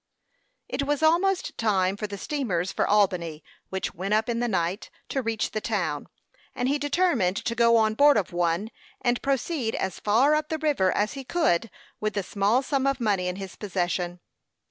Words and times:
It 0.67 0.81
was 0.87 1.03
almost 1.03 1.59
time 1.59 1.95
for 1.95 2.07
the 2.07 2.17
steamers 2.17 2.71
for 2.71 2.87
Albany, 2.87 3.43
which 3.69 3.93
went 3.93 4.15
up 4.15 4.29
in 4.29 4.39
the 4.39 4.47
night, 4.47 4.89
to 5.09 5.21
reach 5.21 5.51
the 5.51 5.61
town, 5.61 6.07
and 6.55 6.67
he 6.67 6.79
determined 6.79 7.37
to 7.45 7.53
go 7.53 7.77
on 7.77 7.93
board 7.93 8.17
of 8.17 8.33
one, 8.33 8.71
and 9.01 9.21
proceed 9.21 9.75
as 9.75 9.99
far 9.99 10.33
up 10.33 10.49
the 10.49 10.57
river 10.57 10.91
as 10.91 11.13
he 11.13 11.23
could 11.23 11.69
with 11.99 12.15
the 12.15 12.23
small 12.23 12.63
sum 12.63 12.87
of 12.87 12.99
money 12.99 13.27
in 13.27 13.35
his 13.35 13.55
possession. 13.55 14.21